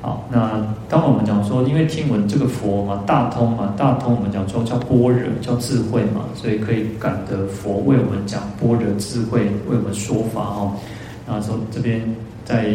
[0.02, 10.72] 好，那当我们讲说，因为听闻这个佛嘛，大通嘛，大通我们讲说叫般若，叫智慧嘛，所以可以感得佛为我们讲般若智慧，为我们说法哦。
[11.26, 12.00] 那说这边
[12.46, 12.70] 在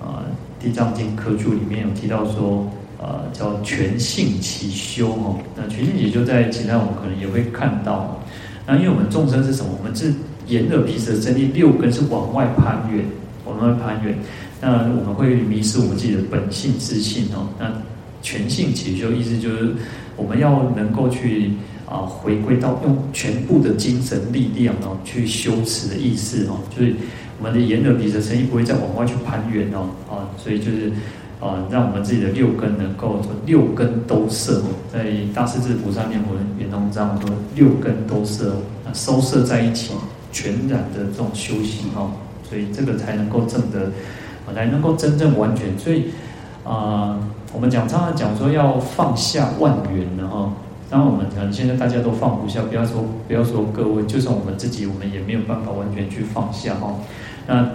[0.00, 0.24] 啊
[0.64, 2.66] 《地藏经》科注里面有提到说，
[2.98, 5.36] 呃，叫全性其修哦。
[5.54, 8.16] 那全性也就在其他我们可能也会看到。
[8.66, 9.70] 那因为我们众生是什么？
[9.78, 10.10] 我们是
[10.46, 13.04] 眼耳鼻舌身意六根是往外攀缘，
[13.44, 14.16] 往外攀缘。
[14.60, 17.48] 那我们会迷失我们自己的本性自性哦。
[17.58, 17.72] 那
[18.22, 19.74] 全性其修意思就是
[20.16, 21.52] 我们要能够去
[21.86, 26.94] 啊回归到用全部的精神力量哦去修持的意思哦，就是
[27.38, 30.92] 我们的眼耳鼻舌身意不会再往外去攀援哦啊，所以就是。
[31.38, 38.56] 啊，让我们自己的六根能够六根都摄，在大势至菩萨念佛圆通章说六根都摄，
[38.94, 39.92] 收摄在一起，
[40.32, 42.10] 全然的这种修行哦，
[42.48, 43.92] 所以这个才能够证得，
[44.54, 45.66] 才能够真正完全。
[45.78, 46.06] 所以
[46.64, 47.18] 啊，
[47.52, 50.52] 我们讲常常讲说要放下万缘的哈，
[50.90, 56.94] 当我们可能现在大家都放不下，不要说不要说各位，就算我们自己，我们也没有办法完全去放下哈，
[57.46, 57.68] 那。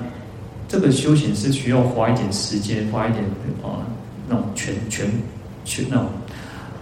[0.71, 3.21] 这个修行是需要花一点时间，花一点
[3.61, 3.83] 啊，
[4.29, 5.05] 那种全全
[5.65, 6.05] 全那种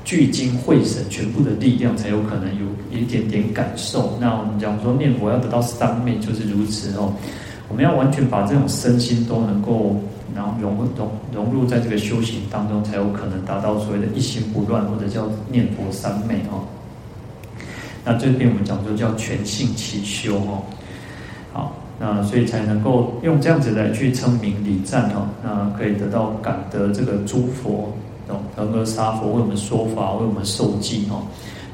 [0.06, 4.16] 聚精会神，全部的力量，才有可能有一点点感受。
[4.22, 7.12] 那我们讲说念佛要得到三昧，就是如此哦。
[7.70, 9.96] 我们要完全把这种身心都能够，
[10.36, 16.66] 然后融融融入在这个修行当中，才有可能达到所谓的一心不乱，或者叫念佛三昧哦。
[18.04, 20.64] 那这边我们讲说叫全性其修哦。
[21.54, 21.76] 好。
[22.02, 27.92] 那所以才能够用这样子来去称名礼赞哦，那可以得到感得这个诸佛
[28.30, 31.28] 哦，恒河沙佛为我们说法，为我们受记哦，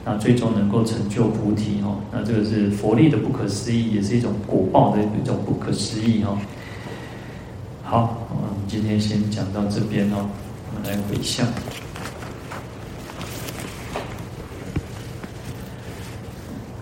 [0.07, 6.37] 那最终能够成就菩提哦，那这个是佛力的不可思议，也是一种果报的一种不可思议哦。
[7.83, 10.29] 好，我们今天先讲到这边哦，
[10.69, 11.47] 我们来回向，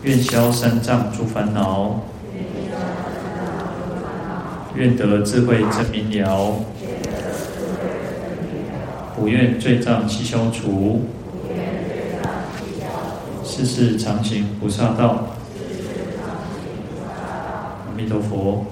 [0.04, 2.02] 愿消三障诸烦恼。
[4.76, 6.56] 愿得智慧真明了，
[9.16, 11.04] 不愿罪障悉消除，
[13.56, 15.28] 世世常行菩萨道。
[17.86, 18.66] 阿弥陀佛。